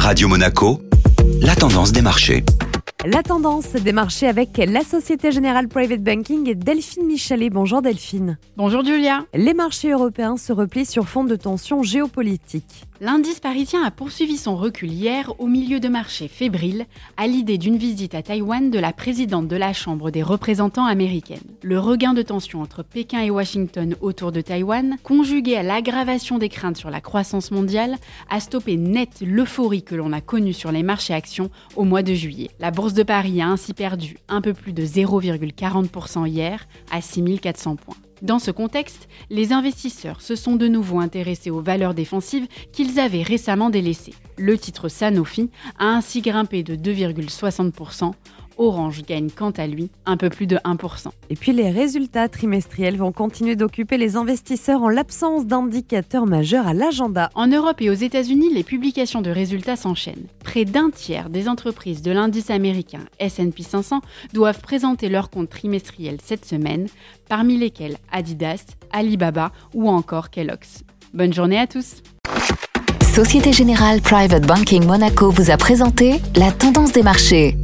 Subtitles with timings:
[0.00, 0.80] Radio Monaco,
[1.42, 2.42] la tendance des marchés.
[3.04, 7.50] La tendance des marchés avec la Société Générale Private Banking et Delphine Michalet.
[7.50, 8.38] Bonjour Delphine.
[8.56, 9.26] Bonjour Julia.
[9.34, 12.86] Les marchés européens se replient sur fond de tensions géopolitiques.
[13.02, 16.86] L'indice parisien a poursuivi son recul hier au milieu de marchés fébriles
[17.18, 21.40] à l'idée d'une visite à Taïwan de la présidente de la Chambre des représentants américaine.
[21.62, 26.48] Le regain de tension entre Pékin et Washington autour de Taïwan, conjugué à l'aggravation des
[26.48, 27.96] craintes sur la croissance mondiale,
[28.30, 32.14] a stoppé net l'euphorie que l'on a connue sur les marchés actions au mois de
[32.14, 32.48] juillet.
[32.60, 37.76] La bourse de Paris a ainsi perdu un peu plus de 0,40% hier à 6400
[37.76, 37.96] points.
[38.22, 43.22] Dans ce contexte, les investisseurs se sont de nouveau intéressés aux valeurs défensives qu'ils avaient
[43.22, 44.14] récemment délaissées.
[44.38, 48.12] Le titre Sanofi a ainsi grimpé de 2,60%.
[48.60, 51.08] Orange gagne quant à lui un peu plus de 1%.
[51.30, 56.74] Et puis les résultats trimestriels vont continuer d'occuper les investisseurs en l'absence d'indicateurs majeurs à
[56.74, 57.30] l'agenda.
[57.34, 60.26] En Europe et aux États-Unis, les publications de résultats s'enchaînent.
[60.44, 64.02] Près d'un tiers des entreprises de l'indice américain S&P 500
[64.34, 66.86] doivent présenter leurs comptes trimestriels cette semaine,
[67.28, 70.84] parmi lesquels Adidas, Alibaba ou encore Kellogg's.
[71.14, 72.02] Bonne journée à tous.
[73.14, 77.56] Société Générale Private Banking Monaco vous a présenté la tendance des marchés.